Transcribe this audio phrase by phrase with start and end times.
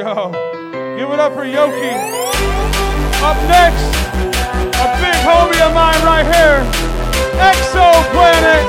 [0.00, 0.32] Yo,
[0.96, 1.92] give it up for Yoki.
[3.20, 3.84] Up next,
[4.80, 6.64] a big homie of mine right here,
[7.36, 8.64] Exoplanet.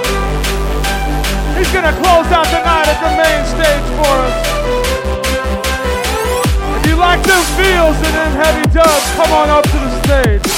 [1.55, 4.35] He's gonna close out the night at the main stage for us.
[6.75, 10.50] If you like them feels and them heavy dubs, come on up to the stage.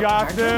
[0.00, 0.57] got this.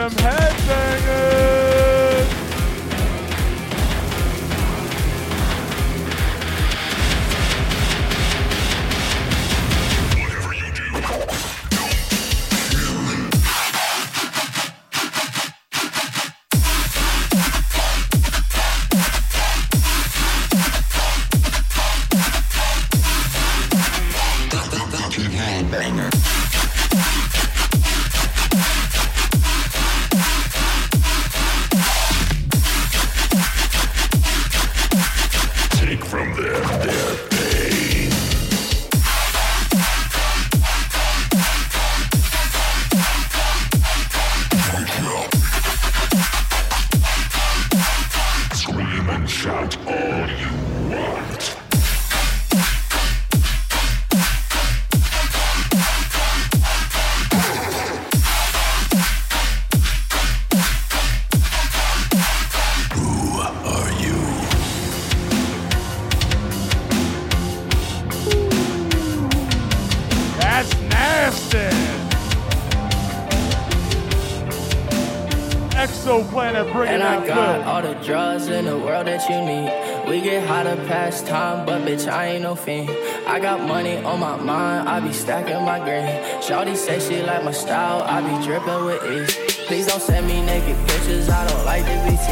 [78.48, 80.08] In the world that you need.
[80.08, 82.90] We get to pass time, but bitch, I ain't no fiend.
[83.26, 86.06] I got money on my mind, I be stacking my green.
[86.40, 89.36] Shawty say she like my style, I be dripping with ease.
[89.66, 92.28] Please don't send me naked pictures, I don't like the BT.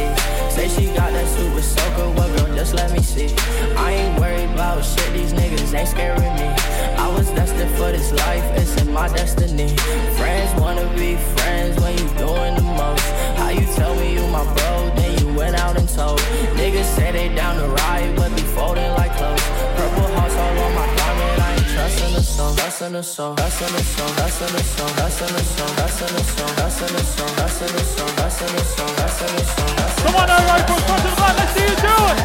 [0.51, 3.33] Say she got that super soaker, well girl, just let me see.
[3.77, 6.49] I ain't worried about shit, these niggas ain't scaring me.
[6.97, 9.75] I was destined for this life, it's in my destiny.
[10.17, 13.05] Friends wanna be friends when you doing the most.
[13.37, 16.19] How you tell me you my bro, then you went out and told.
[16.59, 19.45] Niggas say they down to ride, but be folding like clothes.
[19.79, 23.83] Purple hearts all on my I ain't trusting the soul, trusting the soul, trusting the
[23.95, 27.83] soul, trusting the soul, trusting the soul, trusting the soul, trusting the soul, trusting the
[27.95, 31.35] soul, trusting the soul, trusting the soul, Come on, everybody, from front to the back.
[31.39, 32.17] Let's see you do it.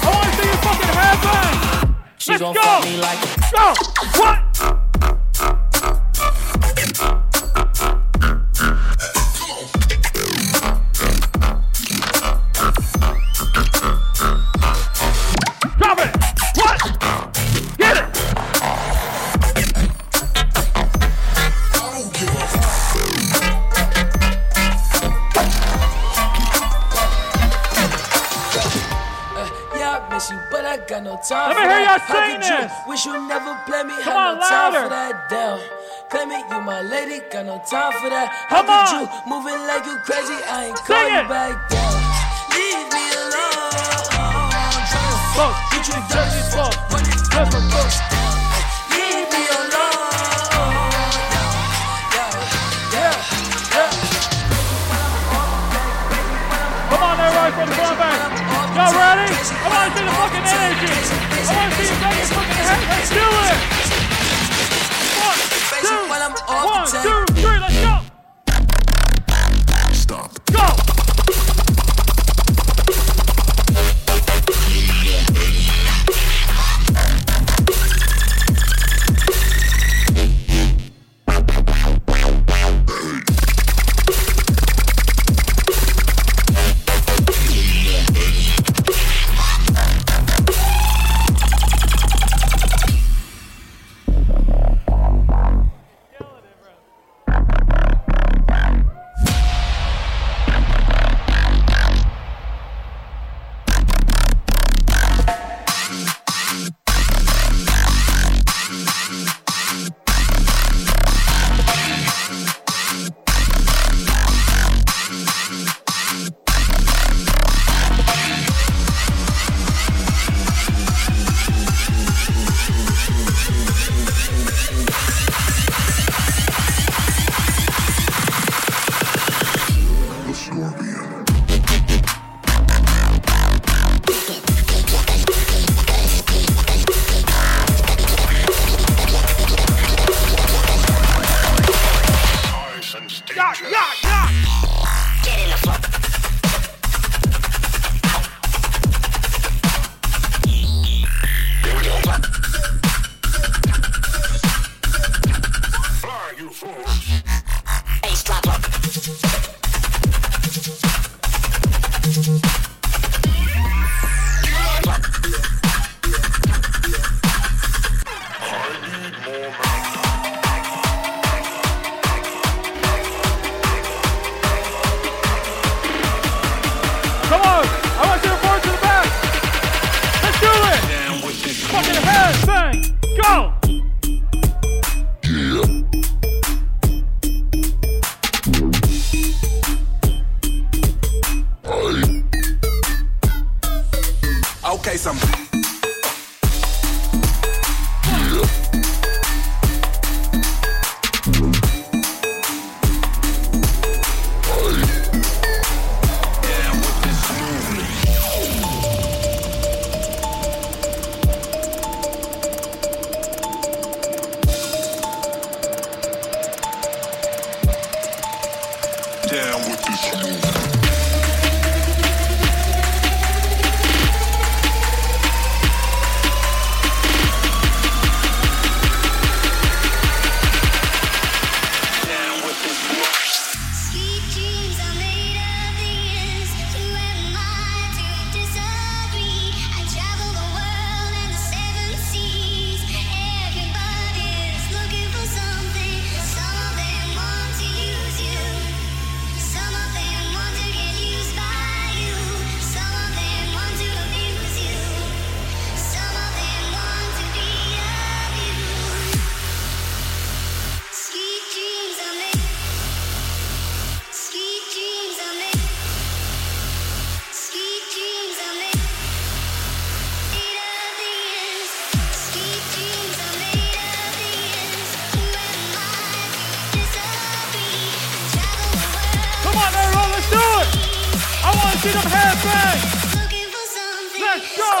[0.00, 1.56] I want to see you fucking headbang.
[2.16, 2.64] She Let's gon' go.
[2.64, 3.66] fuck me like a Go.
[4.20, 4.43] What?
[32.64, 32.88] Yes.
[32.88, 33.92] Wish you never play me.
[34.02, 34.88] Come on, no louder.
[35.28, 35.60] Damn.
[36.08, 37.20] Claim it, you my lady.
[37.30, 38.32] Got no time for that.
[38.48, 38.88] How Come on.
[38.88, 40.32] you moving like you crazy?
[40.48, 41.92] I ain't call you back down.
[42.56, 44.48] Leave me alone.
[45.36, 46.72] Fuck, you it?
[47.36, 47.92] Never fuck.
[56.88, 58.33] Come on, from the.
[58.74, 59.30] Y'all ready?
[59.30, 60.90] I want to see the fucking energy.
[60.90, 62.82] I want to see you your fucking head.
[62.90, 63.43] Let's do it.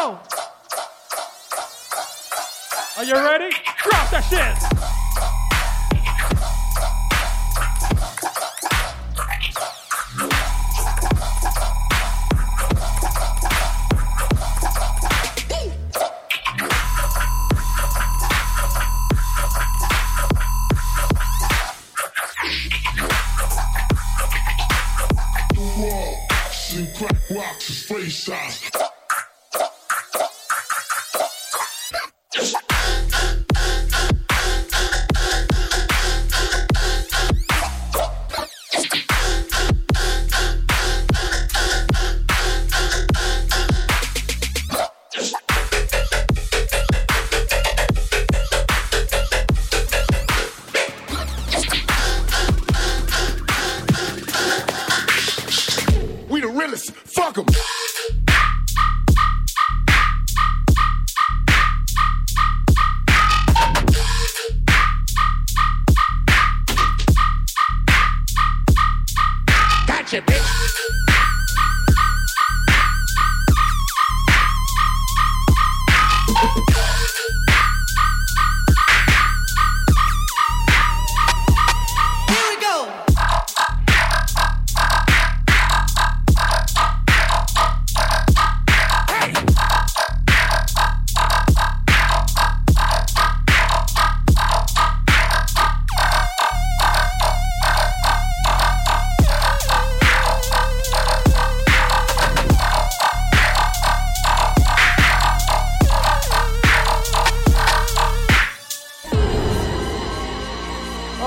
[0.04, 0.18] Are
[3.04, 3.50] you ready?
[3.78, 5.03] Drop that shit.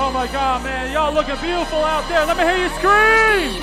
[0.08, 0.90] Oh my God, man.
[0.90, 2.24] Y'all looking beautiful out there.
[2.24, 3.60] Let me hear you scream.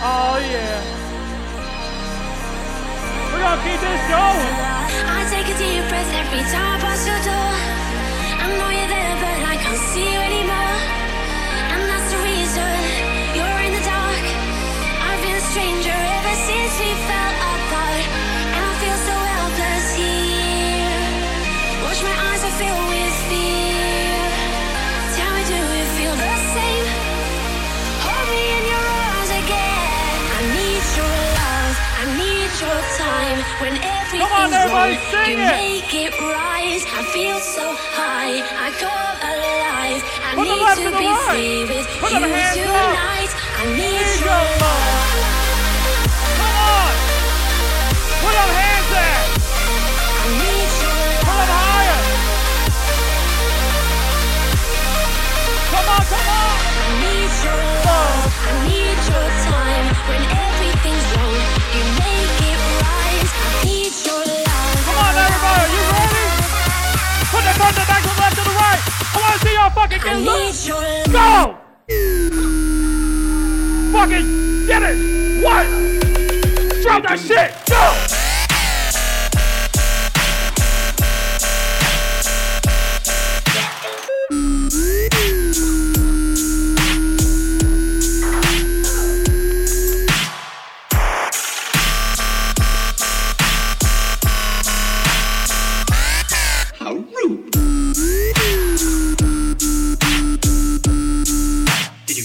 [0.00, 0.80] Oh yeah.
[3.28, 4.54] We're gonna keep this going.
[5.12, 7.52] I take a deep breath every time I pass your door.
[8.40, 10.71] I know you're there, but I can't see you anymore.
[33.62, 35.56] When everything's on, everybody, wrong, sing you it.
[35.56, 36.82] make it right.
[36.98, 38.42] I feel so high.
[38.42, 40.02] I come alive.
[40.26, 41.30] I Put need to be right.
[41.30, 42.98] free with Put you hands up.
[43.58, 45.26] I need Need your love.
[46.26, 46.92] Come on.
[48.24, 49.26] Where them hands at?
[50.10, 51.66] I need your Pull them love.
[51.70, 52.02] higher.
[55.72, 56.58] Come on, come on.
[56.84, 58.22] I need your love.
[58.48, 59.86] I need your time.
[60.08, 60.22] When
[67.72, 68.80] front, the back, left, to the right.
[69.14, 70.68] I want to see y'all fucking get loose.
[71.08, 71.56] Go!
[73.92, 75.44] Fucking get it!
[75.44, 75.66] What?
[76.82, 77.52] Drop that shit!
[77.68, 78.11] Go!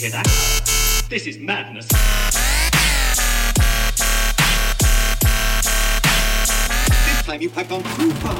[0.08, 1.08] Hear that?
[1.10, 1.88] This is madness.
[7.06, 8.36] This time you have gone too far.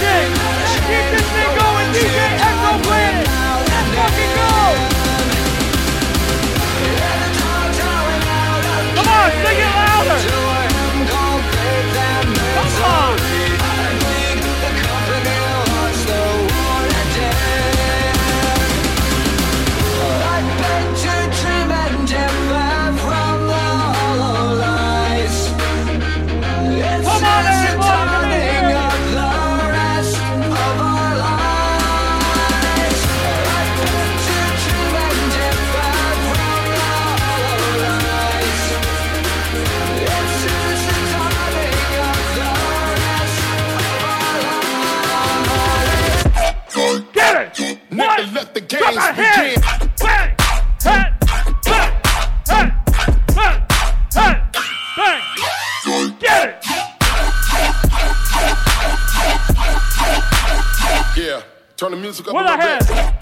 [0.00, 0.37] Go!
[48.70, 48.74] What?
[48.74, 49.62] let the Drop games that hand!
[49.96, 50.36] Bang!
[50.82, 51.08] Hey!
[52.48, 52.70] Bang!
[53.34, 53.56] Hey!
[54.14, 54.36] Bang!
[54.94, 55.20] Hey!
[55.86, 56.18] Bang!
[56.18, 56.54] Get it!
[61.16, 61.42] Yeah,
[61.76, 62.86] turn the music up With a little hands!
[62.88, 63.17] bit.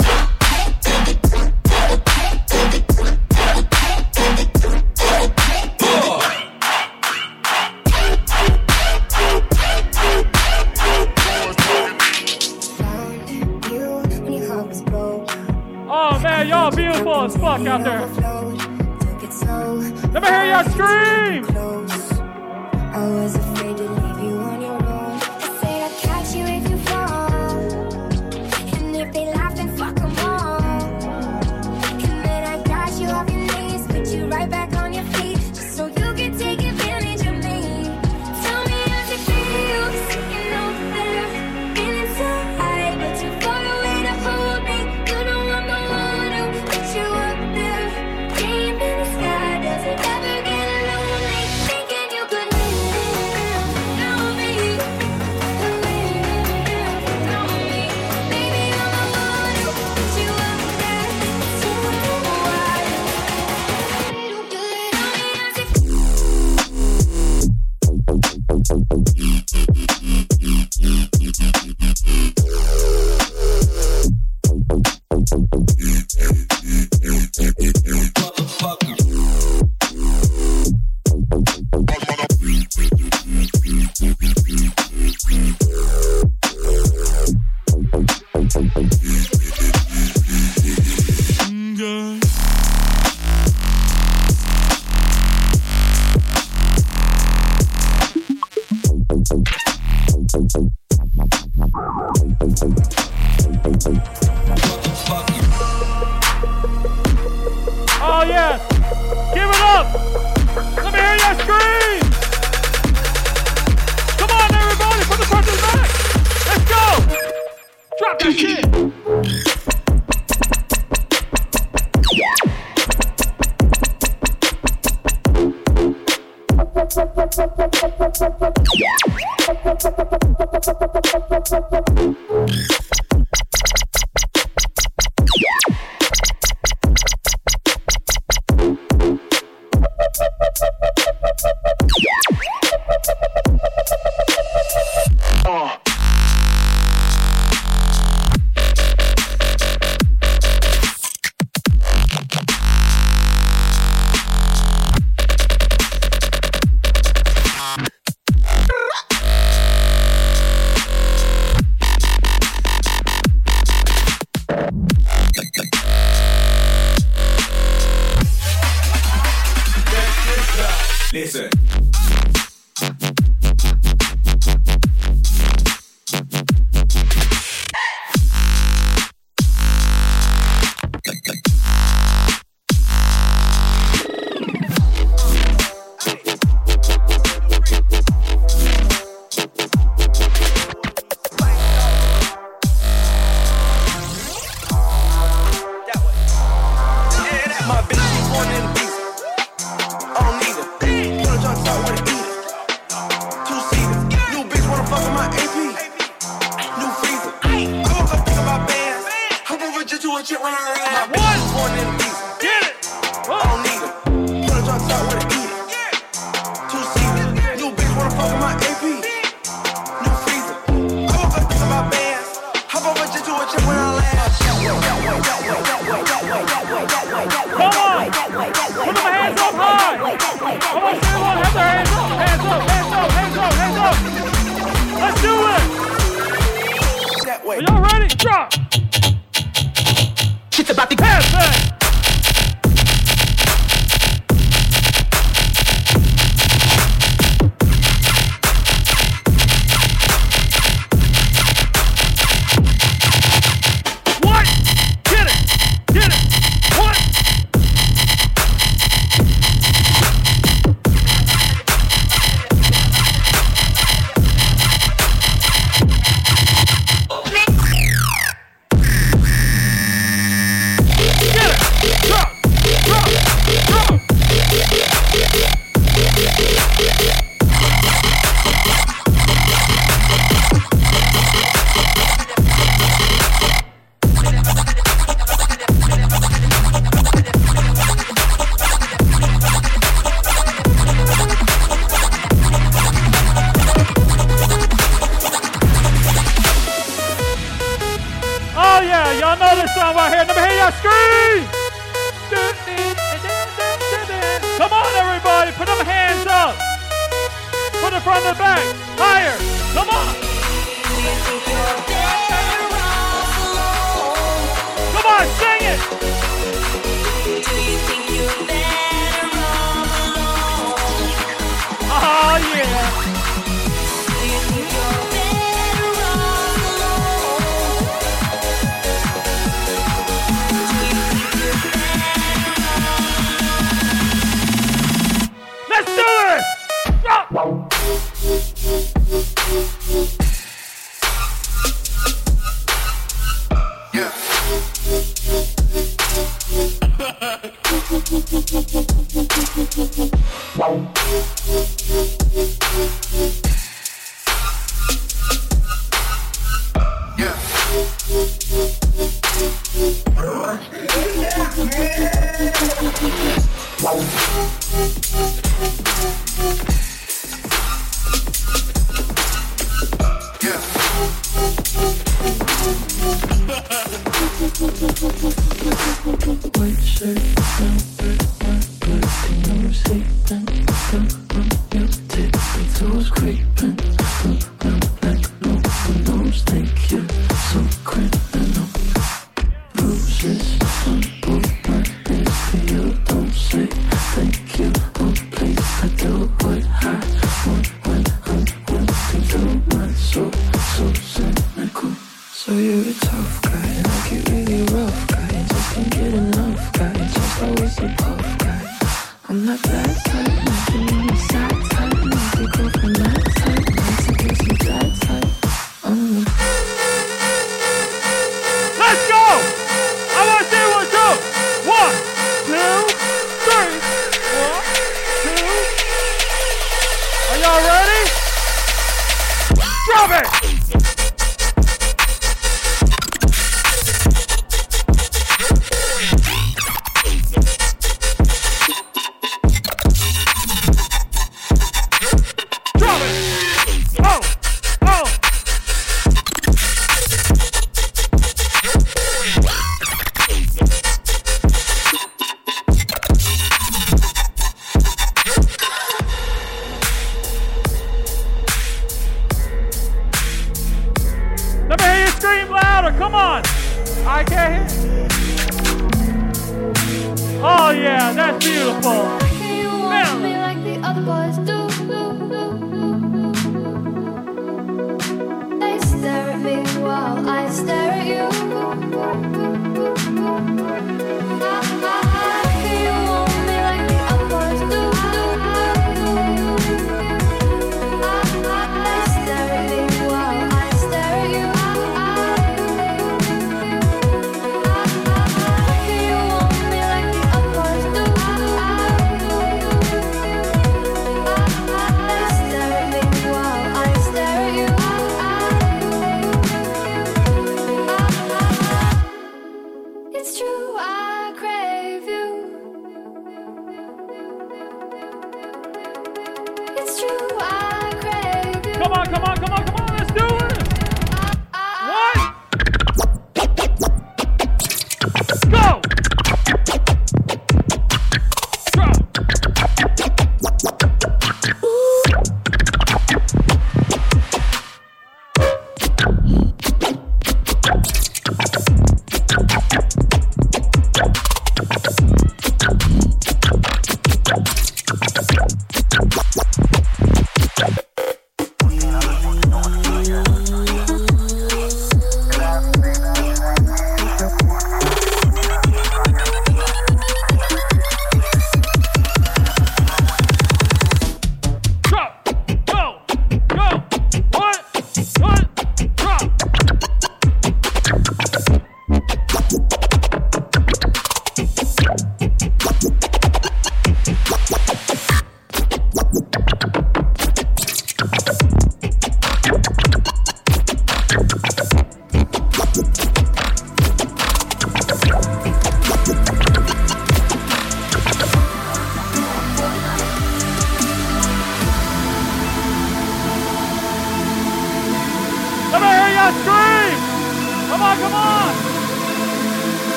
[467.48, 468.80] Oh yeah, that's beautiful.
[468.80, 471.55] Why can't you want me like the other boys do?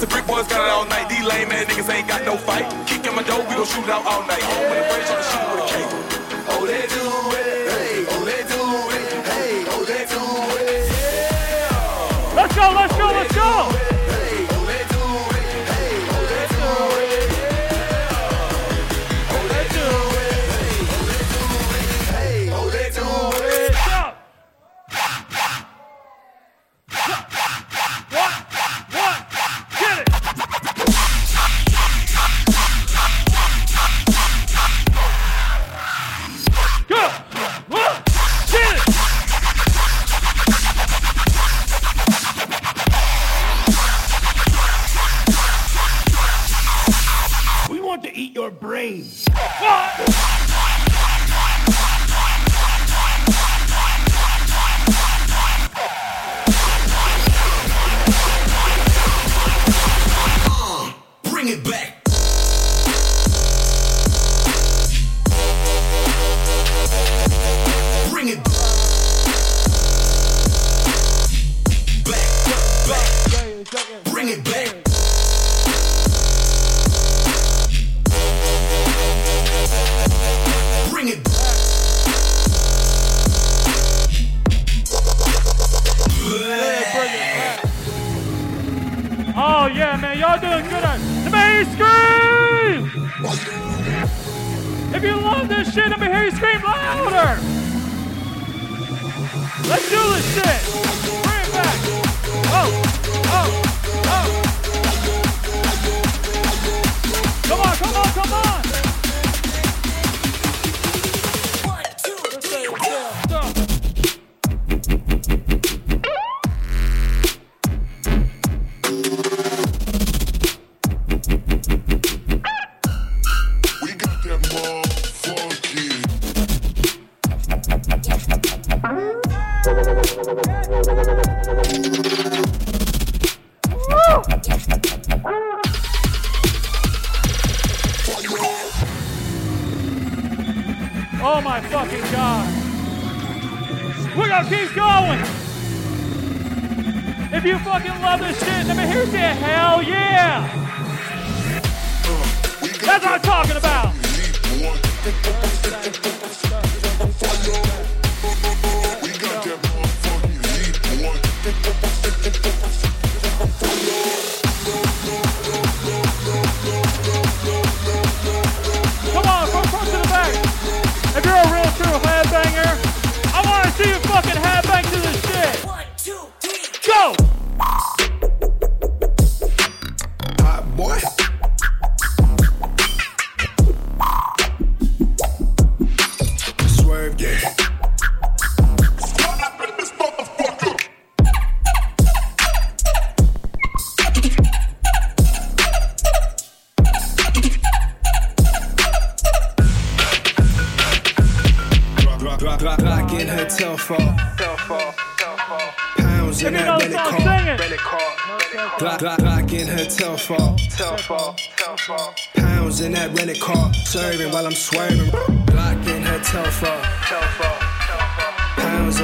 [0.00, 1.10] The brick boys got it all night.
[1.10, 2.64] These lame ass niggas ain't got no fight.
[2.86, 4.40] Kick in my door, we gon' shoot out all night.
[4.40, 5.89] Home with a brace on the shoot with a cake.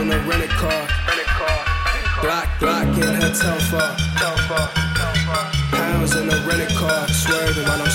[0.01, 0.89] in a rented car.
[2.61, 3.33] In her
[5.71, 7.91] Pounds in a rented car, swerving while I'm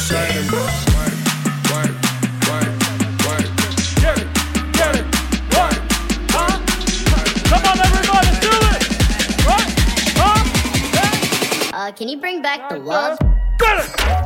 [11.73, 13.17] uh, can you bring back the love?
[13.59, 14.20] Get it!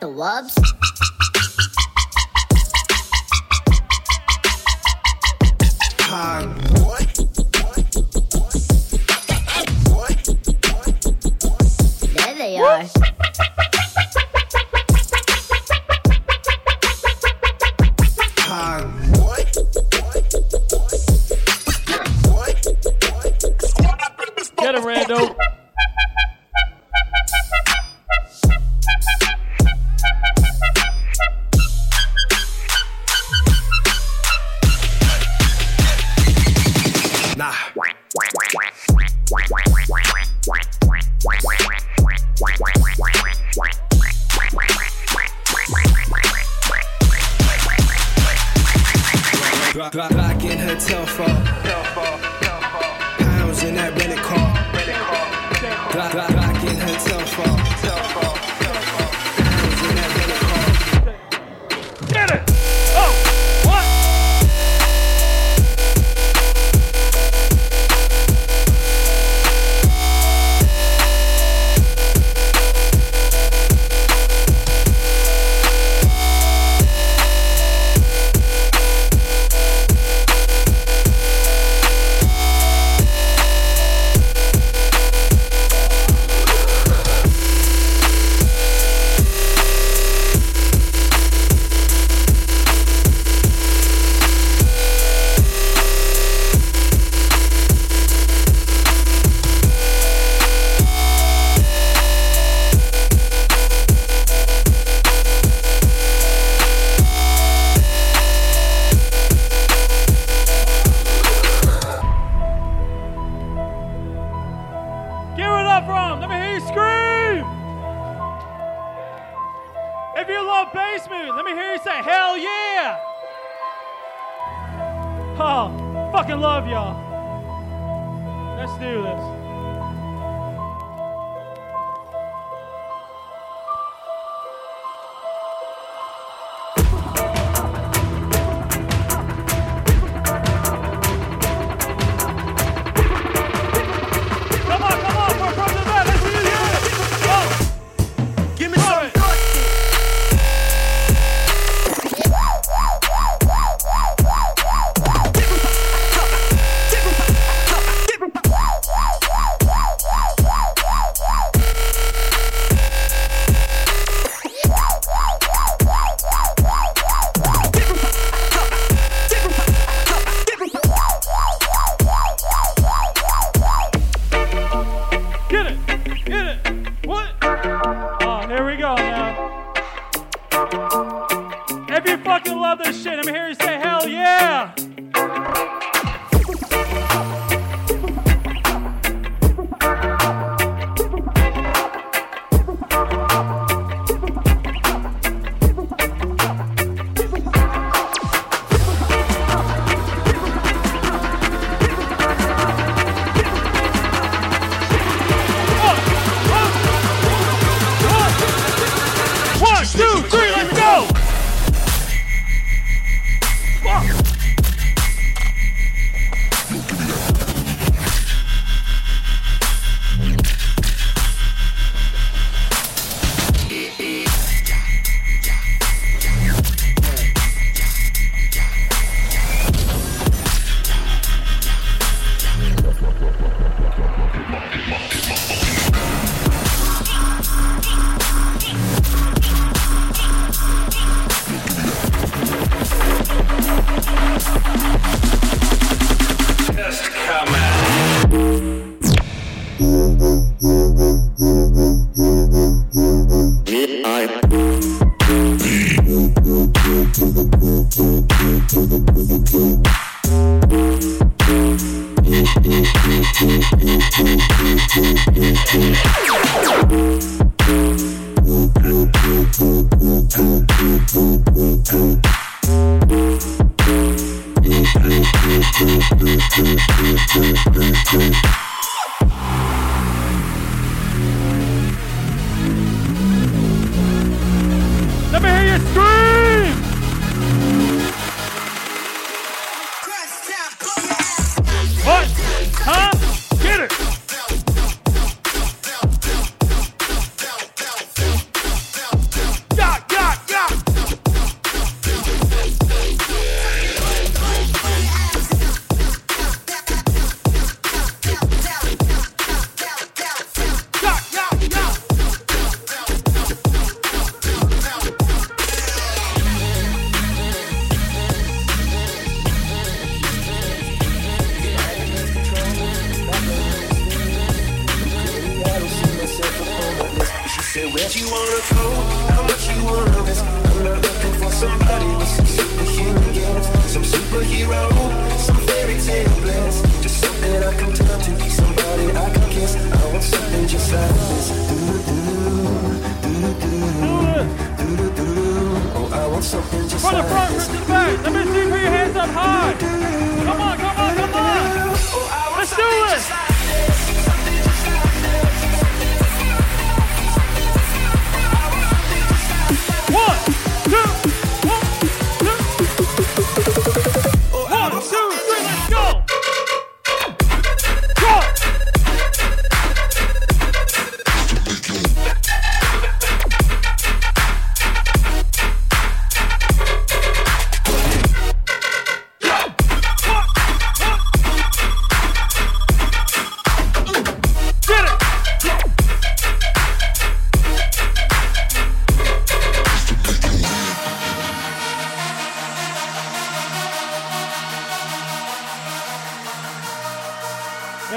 [0.00, 0.75] The wubs?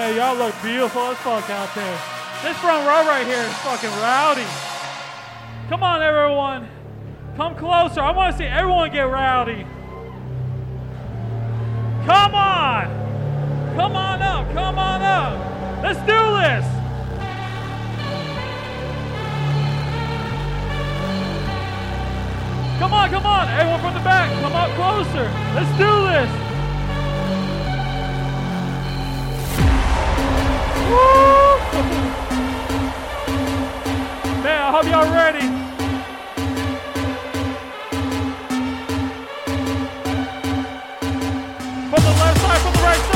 [0.10, 2.00] Hey, y'all look beautiful as fuck out there.
[2.42, 4.44] This front row right here is fucking rowdy.
[5.70, 6.68] Come on, everyone.
[7.38, 8.02] Come closer.
[8.02, 9.68] I want to see everyone get rowdy.
[12.08, 13.76] Come on.
[13.76, 14.52] Come on up.
[14.52, 15.84] Come on up.
[15.84, 16.66] Let's do this.
[22.80, 23.48] Come on, come on.
[23.50, 25.32] Everyone from the back, come up closer.
[25.54, 26.49] Let's do this.
[34.44, 35.46] Man, I hope y'all ready.
[41.90, 43.09] From the left side, from the right side.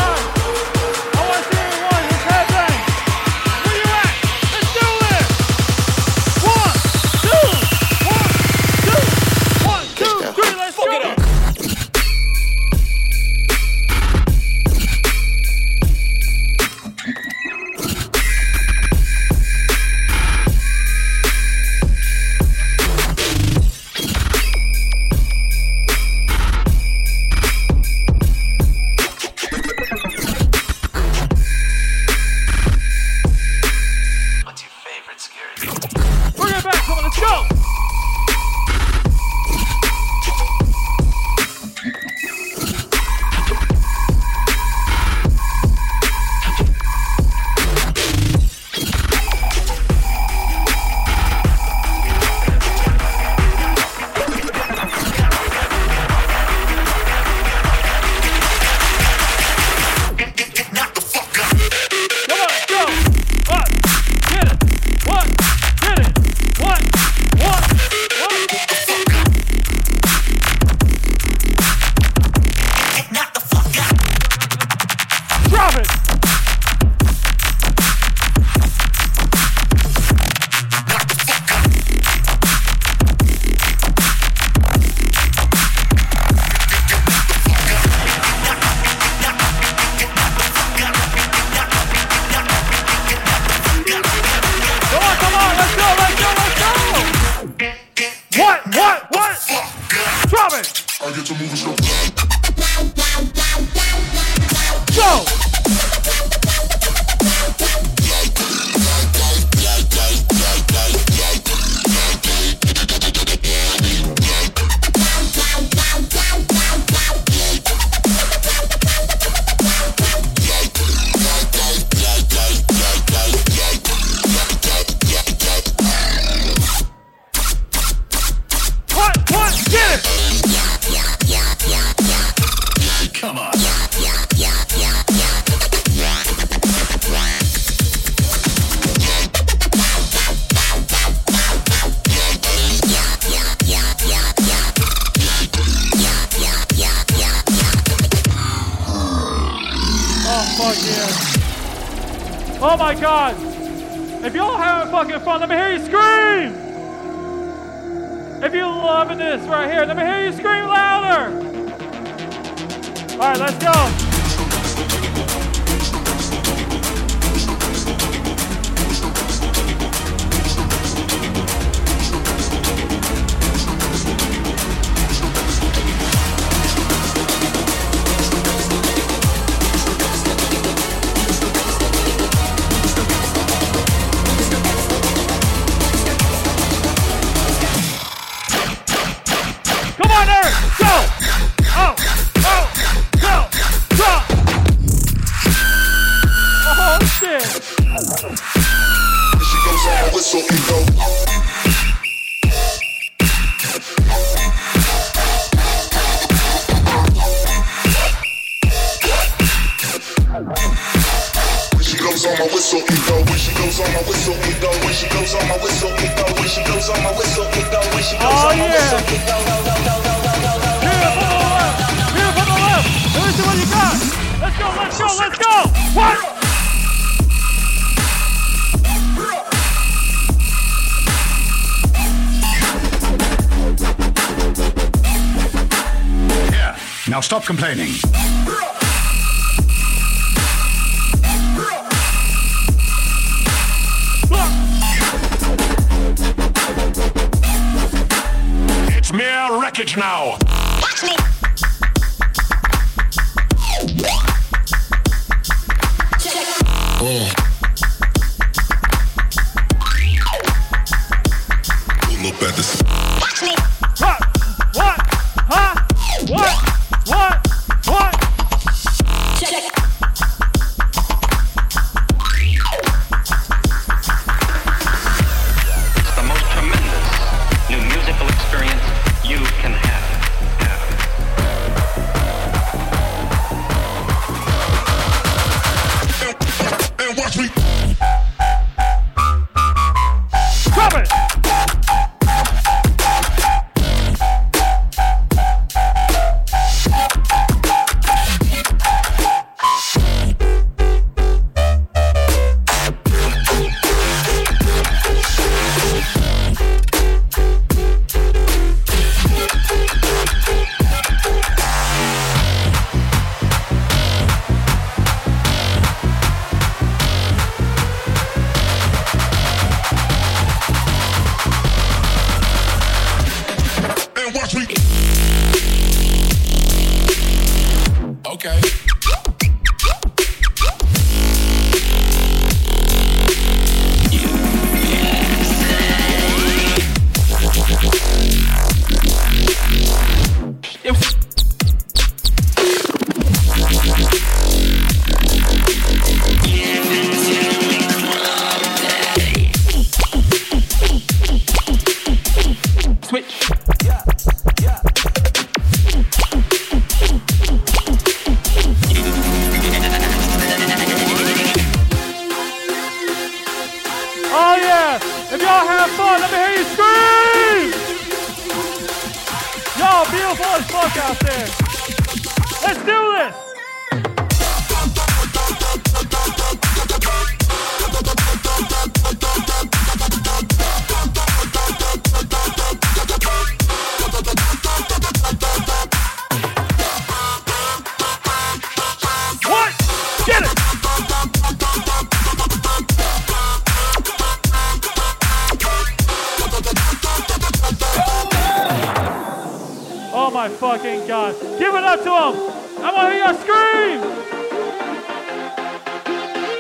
[400.78, 401.36] fucking God.
[401.60, 402.84] Give it up to him.
[402.84, 404.02] I want to hear your scream.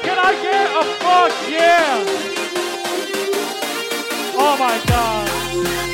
[0.03, 2.05] Can I get a fuck yeah?
[4.36, 5.92] Oh my God.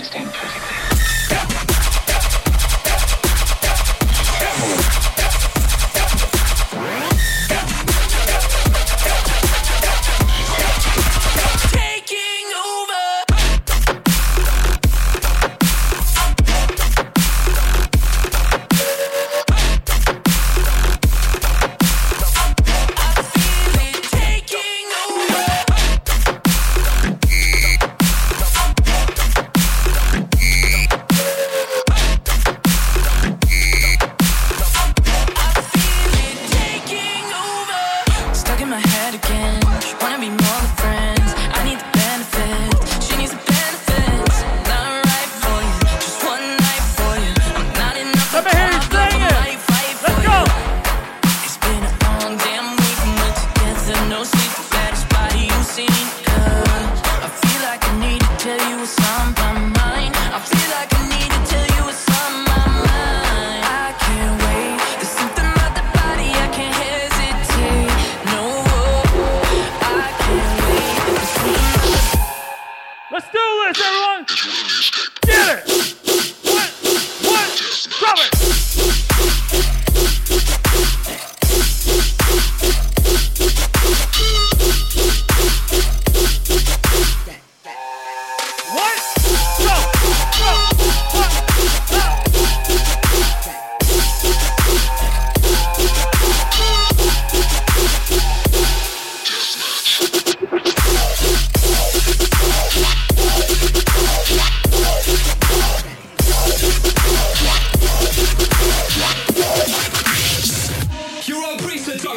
[0.00, 0.59] understand perfectly.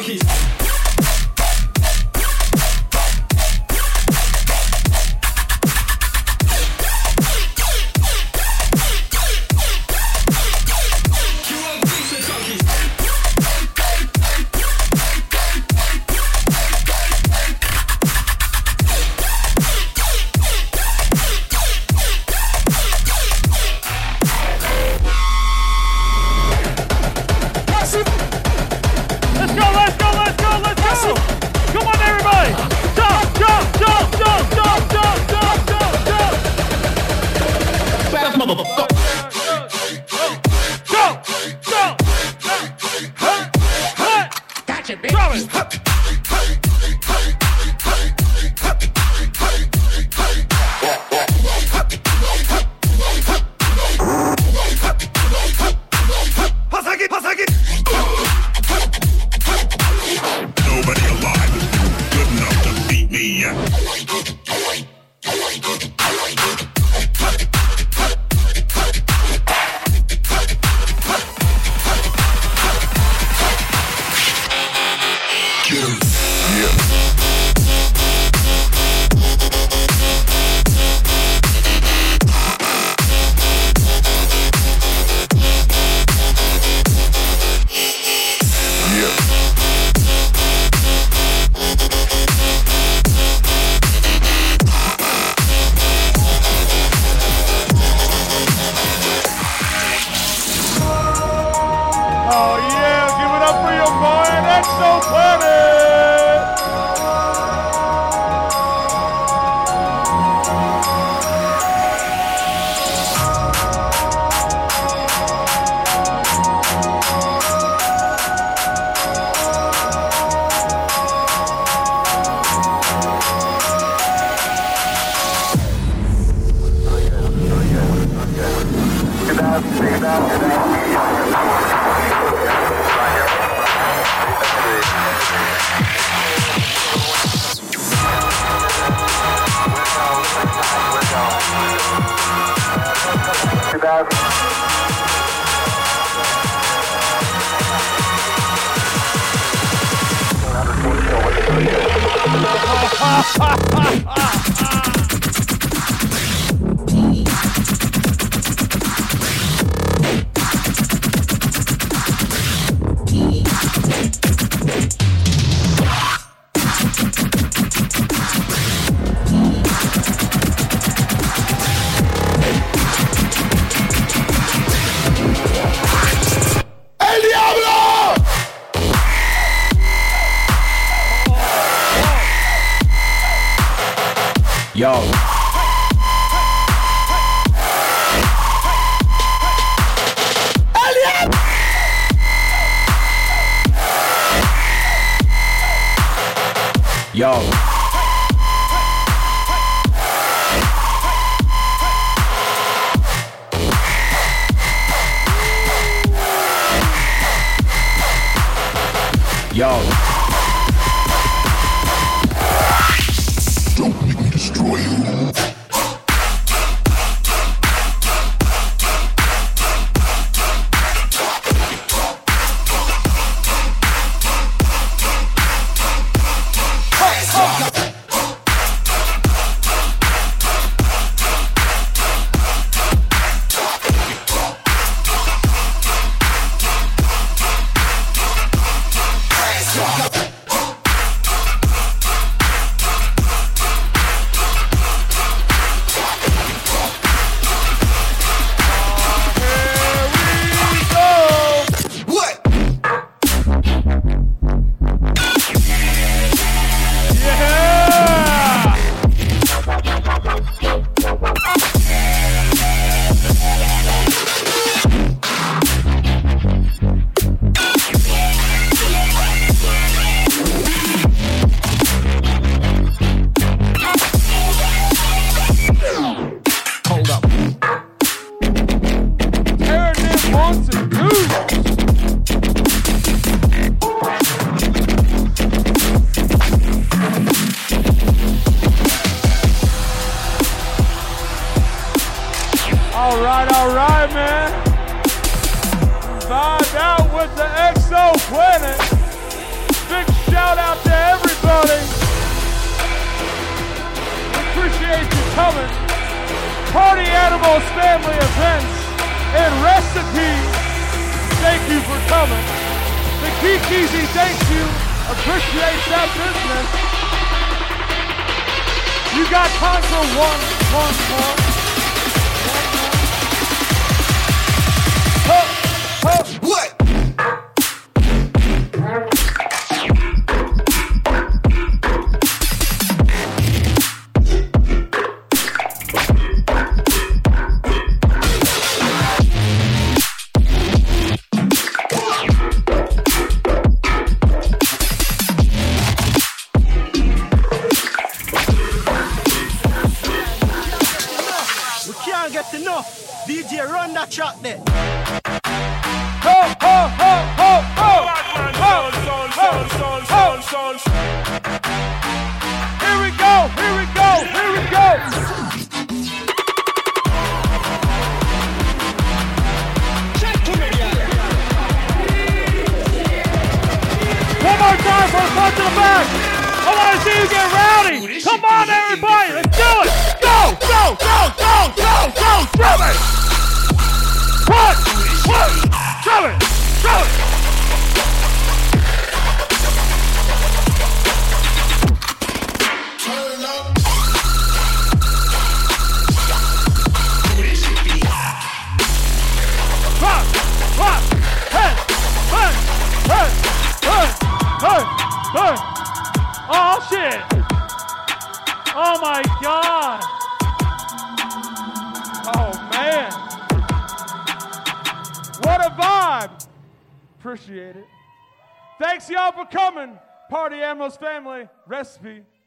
[0.06, 0.33] monkeys.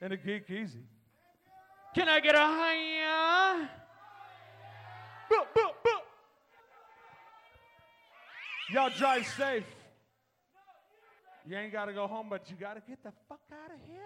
[0.02, 0.84] And a in easy.
[1.96, 3.70] Can I get a hiya?
[5.30, 5.90] Boo, boo, boo.
[8.74, 9.66] Y'all drive safe.
[11.48, 13.80] You ain't got to go home, but you got to get the fuck out of
[13.88, 13.97] here.